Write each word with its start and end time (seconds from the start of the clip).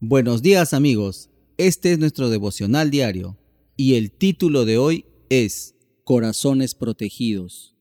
Buenos 0.00 0.42
días 0.42 0.74
amigos, 0.74 1.30
este 1.56 1.90
es 1.90 1.98
nuestro 1.98 2.28
devocional 2.28 2.90
diario 2.90 3.38
y 3.78 3.94
el 3.94 4.10
título 4.10 4.66
de 4.66 4.76
hoy 4.76 5.06
es 5.30 5.74
Corazones 6.04 6.74
protegidos. 6.74 7.74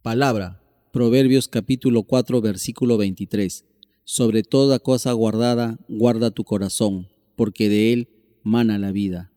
Palabra, 0.00 0.62
Proverbios 0.92 1.48
capítulo 1.48 2.04
4 2.04 2.40
versículo 2.40 2.96
23. 2.96 3.64
Sobre 4.04 4.44
toda 4.44 4.78
cosa 4.78 5.10
guardada, 5.14 5.80
guarda 5.88 6.30
tu 6.30 6.44
corazón, 6.44 7.08
porque 7.34 7.68
de 7.68 7.92
él 7.92 8.08
mana 8.44 8.78
la 8.78 8.92
vida. 8.92 9.32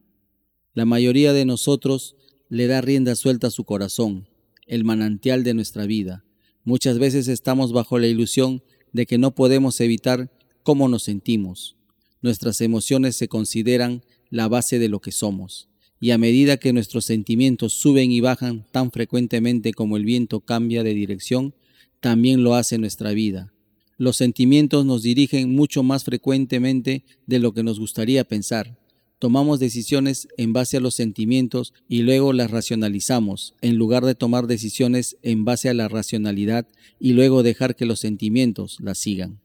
La 0.76 0.86
mayoría 0.86 1.34
de 1.34 1.46
nosotros 1.46 2.18
le 2.50 2.68
da 2.68 2.82
rienda 2.82 3.16
suelta 3.16 3.48
a 3.48 3.52
su 3.52 3.64
corazón, 3.64 4.30
el 4.68 4.84
manantial 4.84 5.44
de 5.44 5.56
nuestra 5.56 5.88
vida. 5.88 6.24
Muchas 6.66 7.00
veces 7.00 7.28
estamos 7.28 7.74
bajo 7.74 7.98
la 7.98 8.06
ilusión 8.06 8.62
de 8.94 9.08
que 9.08 9.18
no 9.18 9.34
podemos 9.34 9.82
evitar 9.82 10.32
cómo 10.62 10.88
nos 10.88 11.02
sentimos 11.02 11.81
nuestras 12.22 12.62
emociones 12.62 13.16
se 13.16 13.28
consideran 13.28 14.04
la 14.30 14.48
base 14.48 14.80
de 14.80 14.90
lo 14.90 15.02
que 15.02 15.12
somos, 15.12 15.70
y 16.00 16.12
a 16.12 16.18
medida 16.18 16.58
que 16.58 16.74
nuestros 16.74 17.06
sentimientos 17.06 17.74
suben 17.74 18.12
y 18.12 18.22
bajan 18.22 18.66
tan 18.72 18.92
frecuentemente 18.92 19.74
como 19.74 19.98
el 19.98 20.06
viento 20.06 20.40
cambia 20.40 20.84
de 20.84 20.94
dirección, 20.94 21.54
también 22.00 22.44
lo 22.44 22.56
hace 22.56 22.78
nuestra 22.78 23.12
vida. 23.12 23.54
Los 23.98 24.18
sentimientos 24.18 24.84
nos 24.84 25.04
dirigen 25.04 25.54
mucho 25.54 25.84
más 25.84 26.04
frecuentemente 26.04 27.04
de 27.28 27.38
lo 27.38 27.54
que 27.54 27.62
nos 27.62 27.80
gustaría 27.80 28.24
pensar. 28.24 28.80
Tomamos 29.20 29.60
decisiones 29.60 30.28
en 30.38 30.54
base 30.54 30.78
a 30.78 30.80
los 30.80 30.96
sentimientos 30.96 31.76
y 31.88 32.02
luego 32.02 32.34
las 32.34 32.50
racionalizamos, 32.50 33.54
en 33.62 33.76
lugar 33.76 34.04
de 34.04 34.16
tomar 34.16 34.48
decisiones 34.48 35.18
en 35.22 35.46
base 35.46 35.70
a 35.70 35.76
la 35.76 35.88
racionalidad 35.88 36.68
y 37.00 37.14
luego 37.14 37.44
dejar 37.44 37.76
que 37.76 37.86
los 37.86 38.00
sentimientos 38.00 38.80
las 38.82 38.98
sigan. 38.98 39.40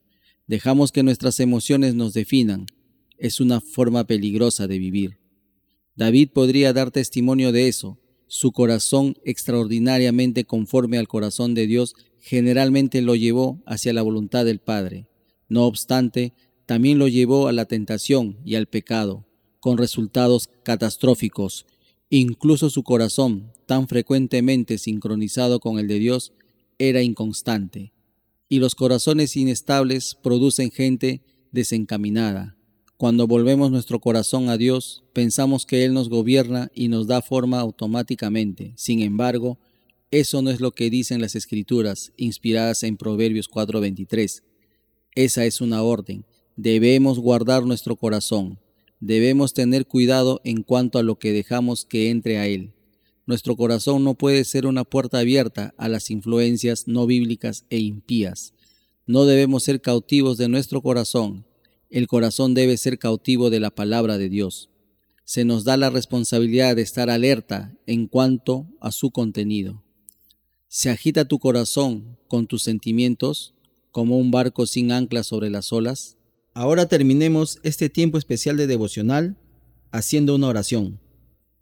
Dejamos 0.47 0.93
que 0.93 1.03
nuestras 1.03 1.41
emociones 1.41 1.95
nos 1.97 2.15
definan. 2.15 2.67
Es 3.19 3.41
una 3.41 3.61
forma 3.61 4.07
peligrosa 4.07 4.69
de 4.69 4.79
vivir. 4.79 5.19
David 5.97 6.31
podría 6.33 6.73
dar 6.73 6.93
testimonio 6.93 7.51
de 7.51 7.67
eso. 7.67 7.99
Su 8.29 8.53
corazón 8.53 9.17
extraordinariamente 9.25 10.45
conforme 10.45 10.99
al 10.99 11.09
corazón 11.09 11.55
de 11.55 11.67
Dios 11.67 11.95
generalmente 12.21 13.03
lo 13.03 13.17
llevó 13.17 13.61
hacia 13.67 13.93
la 13.93 14.03
voluntad 14.03 14.45
del 14.45 14.61
Padre. 14.61 15.09
No 15.49 15.65
obstante, 15.67 16.33
también 16.65 16.99
lo 16.99 17.09
llevó 17.09 17.49
a 17.49 17.53
la 17.53 17.65
tentación 17.65 18.39
y 18.45 18.55
al 18.55 18.67
pecado, 18.67 19.27
con 19.59 19.79
resultados 19.79 20.51
catastróficos. 20.63 21.67
Incluso 22.09 22.71
su 22.71 22.85
corazón, 22.85 23.53
tan 23.67 23.89
frecuentemente 23.89 24.79
sincronizado 24.79 25.59
con 25.59 25.79
el 25.81 25.89
de 25.89 25.99
Dios, 25.99 26.33
era 26.79 27.03
inconstante 27.03 27.96
y 28.49 28.59
los 28.59 28.75
corazones 28.75 29.37
inestables 29.37 30.17
producen 30.23 30.71
gente 30.71 31.23
desencaminada. 31.53 32.57
Cuando 32.97 33.27
volvemos 33.27 33.71
nuestro 33.71 34.01
corazón 34.01 34.49
a 34.49 34.57
Dios, 34.57 35.05
pensamos 35.13 35.67
que 35.67 35.85
Él 35.85 35.93
nos 35.93 36.09
gobierna 36.09 36.71
y 36.75 36.89
nos 36.89 37.07
da 37.07 37.21
forma 37.21 37.61
automáticamente. 37.61 38.73
Sin 38.77 39.01
embargo, 39.01 39.59
eso 40.11 40.41
no 40.41 40.51
es 40.51 40.61
lo 40.61 40.71
que 40.71 40.89
dicen 40.89 41.21
las 41.21 41.35
escrituras, 41.35 42.13
inspiradas 42.17 42.83
en 42.85 42.97
Proverbios 42.97 43.49
4:23. 43.49 44.45
Esa 45.15 45.45
es 45.45 45.61
una 45.61 45.83
orden. 45.83 46.25
Debemos 46.57 47.19
guardar 47.19 47.65
nuestro 47.65 47.97
corazón. 47.97 48.59
Debemos 49.01 49.53
tener 49.53 49.87
cuidado 49.87 50.41
en 50.45 50.63
cuanto 50.63 50.99
a 50.99 51.03
lo 51.03 51.19
que 51.19 51.33
dejamos 51.33 51.85
que 51.85 52.09
entre 52.09 52.39
a 52.39 52.47
Él. 52.47 52.73
Nuestro 53.27 53.57
corazón 53.57 54.05
no 54.05 54.15
puede 54.15 54.45
ser 54.45 54.67
una 54.67 54.85
puerta 54.85 55.19
abierta 55.19 55.75
a 55.77 55.89
las 55.89 56.11
influencias 56.11 56.87
no 56.87 57.07
bíblicas 57.07 57.65
e 57.71 57.79
impías. 57.79 58.55
No 59.05 59.25
debemos 59.25 59.65
ser 59.65 59.81
cautivos 59.81 60.39
de 60.39 60.49
nuestro 60.49 60.81
corazón. 60.81 61.45
El 61.91 62.07
corazón 62.07 62.55
debe 62.55 62.77
ser 62.77 63.01
cautivo 63.01 63.51
de 63.51 63.59
la 63.59 63.71
palabra 63.71 64.17
de 64.17 64.29
Dios. 64.29 64.71
Se 65.25 65.45
nos 65.45 65.65
da 65.65 65.77
la 65.77 65.91
responsabilidad 65.91 66.77
de 66.77 66.83
estar 66.83 67.11
alerta 67.11 67.77
en 67.87 68.07
cuanto 68.07 68.69
a 68.81 68.93
su 68.93 69.11
contenido. 69.11 69.83
¿Se 70.69 70.89
agita 70.89 71.25
tu 71.25 71.41
corazón 71.41 72.19
con 72.29 72.47
tus 72.47 72.63
sentimientos 72.63 73.55
como 73.91 74.19
un 74.19 74.31
barco 74.31 74.67
sin 74.67 74.93
ancla 74.93 75.25
sobre 75.25 75.51
las 75.51 75.73
olas? 75.73 76.17
Ahora 76.55 76.87
terminemos 76.87 77.59
este 77.65 77.89
tiempo 77.89 78.19
especial 78.19 78.57
de 78.57 78.69
devocional 78.69 79.37
haciendo 79.91 80.37
una 80.37 80.47
oración. 80.47 81.01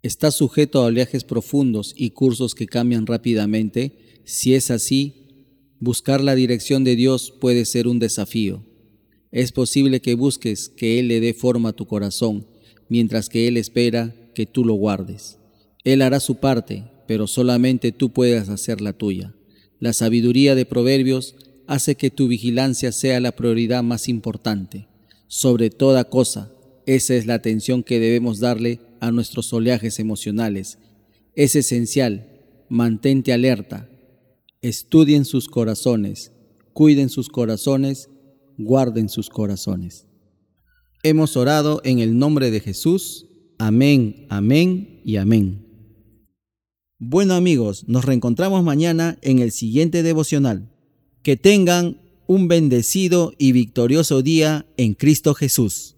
¿Está 0.05 0.31
sujeto 0.31 0.81
a 0.81 0.85
oleajes 0.85 1.25
profundos 1.25 1.95
y 1.97 2.11
cursos 2.11 2.55
que 2.55 2.67
cambian 2.67 3.07
rápidamente? 3.07 4.21
Si 4.25 4.55
es 4.55 4.71
así, 4.71 5.15
buscar 5.81 6.23
la 6.23 6.35
dirección 6.35 6.85
de 6.85 6.95
Dios 6.95 7.33
puede 7.41 7.65
ser 7.65 7.89
un 7.89 7.99
desafío. 7.99 8.63
Es 9.33 9.51
posible 9.51 10.01
que 10.01 10.13
busques 10.13 10.69
que 10.69 10.99
Él 10.99 11.09
le 11.09 11.21
dé 11.21 11.33
forma 11.33 11.71
a 11.71 11.73
tu 11.73 11.87
corazón, 11.87 12.45
mientras 12.91 13.31
que 13.31 13.49
Él 13.49 13.57
espera 13.57 14.15
que 14.35 14.45
tú 14.45 14.67
lo 14.67 14.75
guardes. 14.75 15.39
Él 15.85 16.03
hará 16.03 16.21
su 16.21 16.35
parte, 16.35 16.85
pero 17.09 17.27
solamente 17.27 17.91
tú 17.91 18.13
puedas 18.13 18.51
hacer 18.51 18.83
la 18.83 18.93
tuya. 18.93 19.35
La 19.81 19.95
sabiduría 19.95 20.55
de 20.55 20.67
Proverbios 20.67 21.35
hace 21.67 21.95
que 21.95 22.11
tu 22.11 22.29
vigilancia 22.29 22.93
sea 22.93 23.21
la 23.21 23.33
prioridad 23.33 23.83
más 23.83 24.11
importante. 24.11 24.87
Sobre 25.29 25.71
toda 25.71 26.05
cosa, 26.11 26.53
esa 26.85 27.15
es 27.15 27.25
la 27.25 27.33
atención 27.33 27.83
que 27.83 27.99
debemos 27.99 28.39
darle 28.39 28.81
a 29.05 29.13
nuestros 29.13 29.53
oleajes 29.53 29.99
emocionales. 29.99 30.79
Es 31.35 31.57
esencial, 31.57 32.41
mantente 32.71 33.35
alerta, 33.35 33.91
estudien 34.63 35.27
sus 35.27 35.47
corazones, 35.49 36.33
cuiden 36.73 37.11
sus 37.11 37.29
corazones, 37.29 38.09
guarden 38.57 39.11
sus 39.11 39.29
corazones. 39.29 40.07
Hemos 41.03 41.37
orado 41.37 41.83
en 41.85 41.99
el 41.99 42.17
nombre 42.19 42.51
de 42.51 42.61
Jesús. 42.61 43.27
Amén, 43.59 44.27
amén 44.31 45.03
y 45.05 45.17
amén. 45.17 45.67
Bueno 46.99 47.35
amigos, 47.35 47.85
nos 47.87 48.07
reencontramos 48.07 48.65
mañana 48.65 49.19
en 49.21 49.39
el 49.39 49.53
siguiente 49.53 50.03
devocional. 50.03 50.71
Que 51.23 51.37
tengan 51.37 52.01
un 52.27 52.49
bendecido 52.49 53.35
y 53.37 53.53
victorioso 53.53 54.23
día 54.23 54.67
en 54.79 54.95
Cristo 54.95 55.35
Jesús. 55.35 55.94